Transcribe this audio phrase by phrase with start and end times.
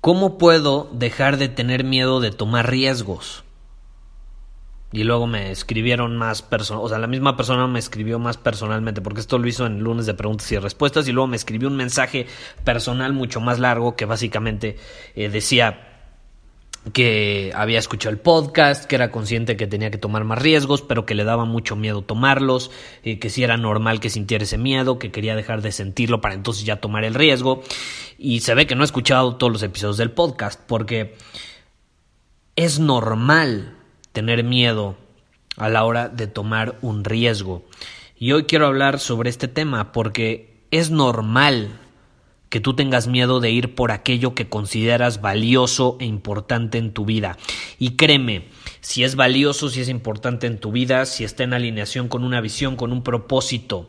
[0.00, 3.44] ¿cómo puedo dejar de tener miedo de tomar riesgos?
[4.92, 9.00] Y luego me escribieron más personas, o sea, la misma persona me escribió más personalmente,
[9.00, 11.76] porque esto lo hizo en lunes de preguntas y respuestas, y luego me escribió un
[11.76, 12.26] mensaje
[12.64, 14.76] personal mucho más largo que básicamente
[15.14, 15.89] eh, decía
[16.92, 21.04] que había escuchado el podcast, que era consciente que tenía que tomar más riesgos, pero
[21.04, 22.70] que le daba mucho miedo tomarlos,
[23.02, 26.34] eh, que si era normal que sintiera ese miedo, que quería dejar de sentirlo para
[26.34, 27.62] entonces ya tomar el riesgo.
[28.18, 31.16] Y se ve que no ha escuchado todos los episodios del podcast, porque
[32.56, 33.76] es normal
[34.12, 34.96] tener miedo
[35.56, 37.64] a la hora de tomar un riesgo.
[38.16, 41.78] Y hoy quiero hablar sobre este tema porque es normal
[42.50, 47.04] que tú tengas miedo de ir por aquello que consideras valioso e importante en tu
[47.04, 47.38] vida.
[47.78, 48.48] Y créeme,
[48.80, 52.40] si es valioso, si es importante en tu vida, si está en alineación con una
[52.40, 53.88] visión, con un propósito,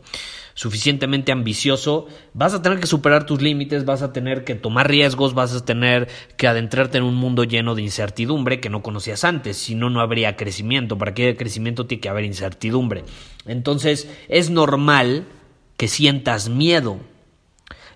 [0.53, 5.33] suficientemente ambicioso, vas a tener que superar tus límites, vas a tener que tomar riesgos,
[5.33, 9.57] vas a tener que adentrarte en un mundo lleno de incertidumbre que no conocías antes,
[9.57, 10.99] si no, no habría crecimiento.
[10.99, 13.05] Para que haya crecimiento tiene que haber incertidumbre.
[13.47, 15.25] Entonces, es normal
[15.77, 16.99] que sientas miedo.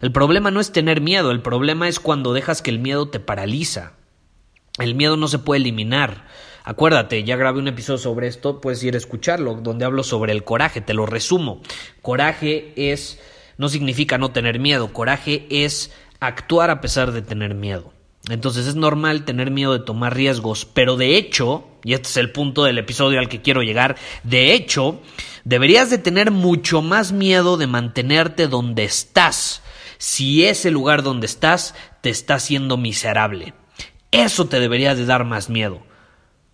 [0.06, 3.20] El problema no es tener miedo, el problema es cuando dejas que el miedo te
[3.20, 3.94] paraliza.
[4.78, 6.28] El miedo no se puede eliminar.
[6.64, 10.44] Acuérdate, ya grabé un episodio sobre esto, puedes ir a escucharlo, donde hablo sobre el
[10.44, 11.60] coraje, te lo resumo.
[12.04, 13.20] Coraje es,
[13.58, 17.92] no significa no tener miedo, coraje es actuar a pesar de tener miedo.
[18.30, 22.32] Entonces es normal tener miedo de tomar riesgos, pero de hecho, y este es el
[22.32, 25.02] punto del episodio al que quiero llegar, de hecho,
[25.46, 29.64] deberías de tener mucho más miedo de mantenerte donde estás,
[29.98, 33.54] si ese lugar donde estás te está haciendo miserable.
[34.12, 35.82] Eso te debería de dar más miedo.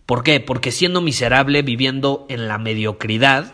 [0.05, 0.39] ¿Por qué?
[0.39, 3.53] Porque siendo miserable, viviendo en la mediocridad,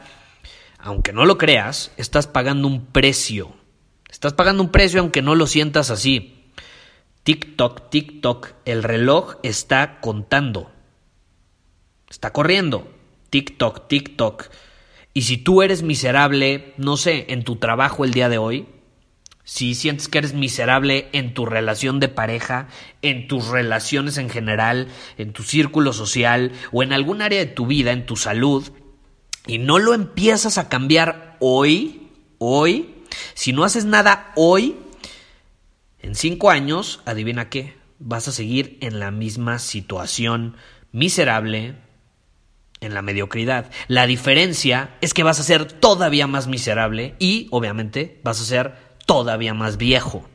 [0.80, 3.54] aunque no lo creas, estás pagando un precio.
[4.10, 6.52] Estás pagando un precio aunque no lo sientas así.
[7.24, 10.72] TikTok, TikTok, el reloj está contando.
[12.10, 12.88] Está corriendo.
[13.30, 14.46] TikTok, TikTok.
[15.14, 18.68] Y si tú eres miserable, no sé, en tu trabajo el día de hoy,
[19.48, 22.68] si sientes que eres miserable en tu relación de pareja,
[23.02, 27.66] en tus relaciones en general, en tu círculo social o en algún área de tu
[27.66, 28.70] vida, en tu salud,
[29.46, 32.10] y no lo empiezas a cambiar hoy,
[32.40, 32.94] hoy,
[33.36, 34.76] si no haces nada hoy,
[36.02, 40.58] en cinco años, adivina qué, vas a seguir en la misma situación
[40.92, 41.76] miserable,
[42.82, 43.72] en la mediocridad.
[43.88, 48.87] La diferencia es que vas a ser todavía más miserable y, obviamente, vas a ser
[49.08, 50.30] todavía más viejo.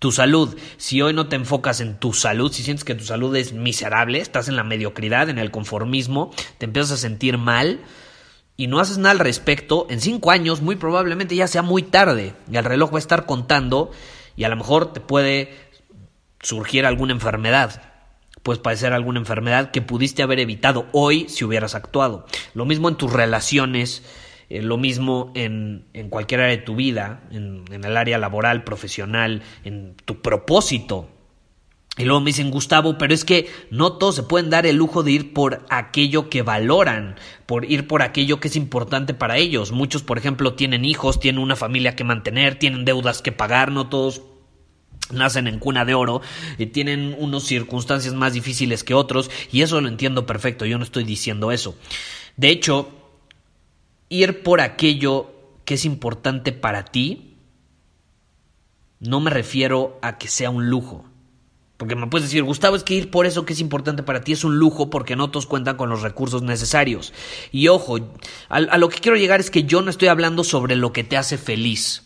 [0.00, 3.34] Tu salud, si hoy no te enfocas en tu salud, si sientes que tu salud
[3.36, 7.80] es miserable, estás en la mediocridad, en el conformismo, te empiezas a sentir mal
[8.56, 12.34] y no haces nada al respecto, en cinco años muy probablemente ya sea muy tarde
[12.50, 13.92] y el reloj va a estar contando
[14.36, 15.56] y a lo mejor te puede
[16.40, 17.82] surgir alguna enfermedad.
[18.42, 22.26] Puedes padecer alguna enfermedad que pudiste haber evitado hoy si hubieras actuado.
[22.52, 24.02] Lo mismo en tus relaciones,
[24.48, 29.42] eh, lo mismo en, en, cualquier área de tu vida, en, el área laboral, profesional,
[29.64, 31.08] en tu propósito.
[31.96, 35.04] Y luego me dicen, Gustavo, pero es que no todos se pueden dar el lujo
[35.04, 37.14] de ir por aquello que valoran,
[37.46, 39.70] por ir por aquello que es importante para ellos.
[39.70, 43.88] Muchos, por ejemplo, tienen hijos, tienen una familia que mantener, tienen deudas que pagar, no
[43.88, 44.22] todos
[45.12, 46.22] nacen en cuna de oro,
[46.58, 50.84] y tienen unas circunstancias más difíciles que otros, y eso lo entiendo perfecto, yo no
[50.84, 51.76] estoy diciendo eso.
[52.36, 53.03] De hecho,
[54.14, 55.30] ir por aquello
[55.64, 57.36] que es importante para ti,
[59.00, 61.04] no me refiero a que sea un lujo.
[61.76, 64.32] Porque me puedes decir, Gustavo, es que ir por eso que es importante para ti
[64.32, 67.12] es un lujo porque no todos cuentan con los recursos necesarios.
[67.50, 67.98] Y ojo,
[68.48, 71.04] a, a, lo que quiero llegar es que yo no estoy hablando sobre lo que
[71.04, 72.03] te hace feliz.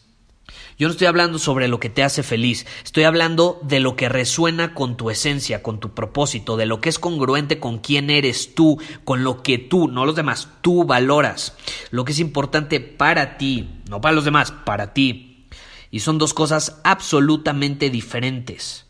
[0.78, 4.08] Yo no estoy hablando sobre lo que te hace feliz, estoy hablando de lo que
[4.08, 8.54] resuena con tu esencia, con tu propósito, de lo que es congruente con quién eres
[8.54, 11.56] tú, con lo que tú, no los demás, tú valoras,
[11.90, 15.48] lo que es importante para ti, no para los demás, para ti.
[15.90, 18.86] Y son dos cosas absolutamente diferentes.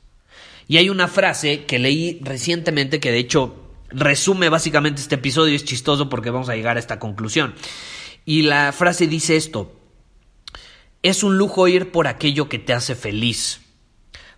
[0.66, 3.56] Y hay una frase que leí recientemente que de hecho
[3.88, 7.54] resume básicamente este episodio, es chistoso porque vamos a llegar a esta conclusión.
[8.26, 9.77] Y la frase dice esto,
[11.02, 13.60] es un lujo ir por aquello que te hace feliz,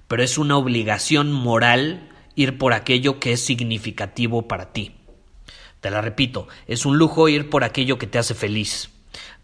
[0.08, 4.96] pero es una obligación moral ir por aquello que es significativo para ti.
[5.80, 8.90] Te la repito, es un lujo ir por aquello que te hace feliz,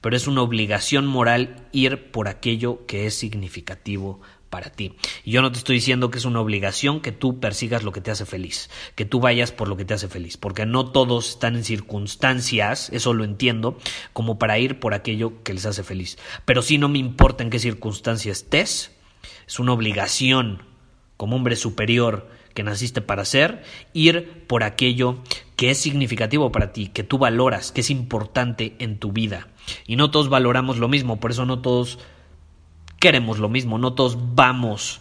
[0.02, 4.94] pero es una obligación moral ir por aquello que es significativo para ti.
[5.24, 8.00] Y yo no te estoy diciendo que es una obligación que tú persigas lo que
[8.00, 11.30] te hace feliz, que tú vayas por lo que te hace feliz, porque no todos
[11.30, 13.78] están en circunstancias, eso lo entiendo,
[14.12, 16.18] como para ir por aquello que les hace feliz.
[16.44, 18.92] Pero sí no me importa en qué circunstancia estés,
[19.46, 20.62] es una obligación
[21.16, 23.62] como hombre superior que naciste para ser,
[23.92, 25.18] ir por aquello
[25.56, 29.48] que es significativo para ti, que tú valoras, que es importante en tu vida.
[29.86, 31.98] Y no todos valoramos lo mismo, por eso no todos
[33.06, 35.00] queremos lo mismo, no todos vamos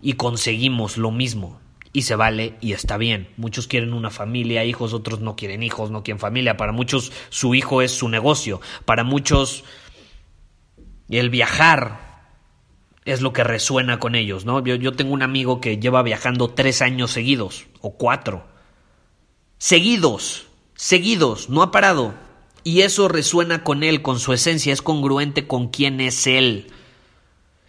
[0.00, 1.60] y conseguimos lo mismo.
[1.92, 3.28] Y se vale y está bien.
[3.36, 6.56] Muchos quieren una familia, hijos, otros no quieren hijos, no quieren familia.
[6.56, 8.62] Para muchos su hijo es su negocio.
[8.86, 9.64] Para muchos
[11.10, 12.30] el viajar
[13.04, 14.64] es lo que resuena con ellos, ¿no?
[14.64, 18.46] Yo, yo tengo un amigo que lleva viajando tres años seguidos, o cuatro.
[19.58, 20.46] Seguidos,
[20.76, 22.14] seguidos, no ha parado.
[22.64, 26.68] Y eso resuena con él, con su esencia, es congruente con quién es él.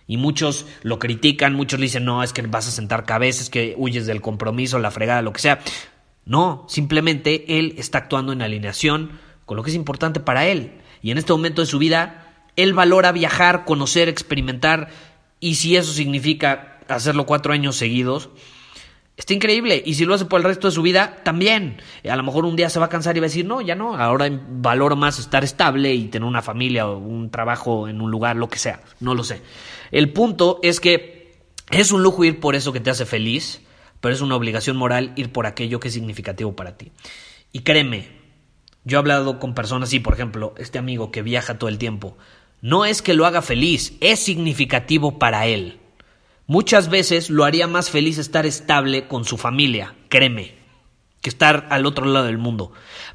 [0.07, 3.75] Y muchos lo critican, muchos le dicen, no, es que vas a sentar cabezas, que
[3.77, 5.59] huyes del compromiso, la fregada, lo que sea.
[6.23, 10.81] No, simplemente él está actuando en alineación con lo que es importante para él.
[11.01, 14.89] Y en este momento de su vida, él valora viajar, conocer, experimentar.
[15.39, 18.29] Y si eso significa hacerlo cuatro años seguidos,
[19.17, 19.81] Está increíble.
[19.85, 21.77] Y si lo hace por el resto de su vida, también.
[22.09, 23.75] A lo mejor un día se va a cansar y va a decir, no, ya
[23.75, 28.11] no, ahora valoro más estar estable y tener una familia o un trabajo en un
[28.11, 28.81] lugar, lo que sea.
[28.99, 29.41] No lo sé.
[29.91, 31.33] El punto es que
[31.71, 33.61] es un lujo ir por eso que te hace feliz,
[34.01, 36.91] pero es una obligación moral ir por aquello que es significativo para ti.
[37.53, 38.09] Y créeme,
[38.83, 42.17] yo he hablado con personas, y por ejemplo, este amigo que viaja todo el tiempo.
[42.61, 45.79] No es que lo haga feliz, es significativo para él.
[46.47, 50.55] Muchas veces lo haría más feliz estar estable con su familia, créeme,
[51.21, 52.71] que estar al otro lado del mundo.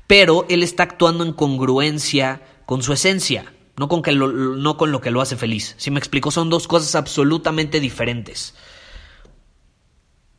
[0.08, 5.00] Pero él está actuando en congruencia con su esencia, no con, que no con lo
[5.00, 5.76] que lo hace feliz.
[5.78, 8.54] Si me explico, son dos cosas absolutamente diferentes.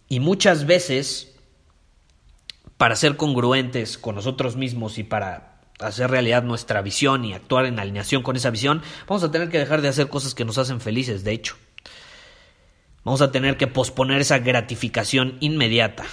[0.09, 1.33] Y muchas veces,
[2.75, 7.79] para ser congruentes con nosotros mismos y para hacer realidad nuestra visión y actuar en
[7.79, 10.81] alineación con esa visión, vamos a tener que dejar de hacer cosas que nos hacen
[10.81, 11.55] felices, de hecho.
[13.03, 16.06] Vamos a tener que posponer esa gratificación inmediata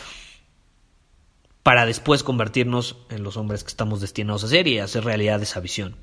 [1.62, 5.61] para después convertirnos en los hombres que estamos destinados a ser y hacer realidad esa
[5.61, 5.96] visión.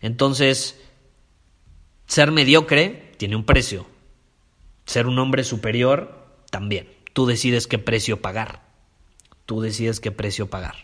[0.00, 0.80] Entonces,
[2.06, 3.86] ser mediocre tiene un precio.
[4.86, 6.88] Ser un hombre superior también.
[7.12, 8.64] Tú decides qué precio pagar.
[9.46, 10.74] Tú decides qué precio pagar.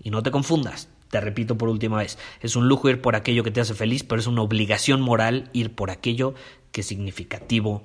[0.00, 0.88] Y no te confundas.
[1.10, 4.02] Te repito por última vez, es un lujo ir por aquello que te hace feliz,
[4.02, 6.32] pero es una obligación moral ir por aquello
[6.72, 7.84] que es significativo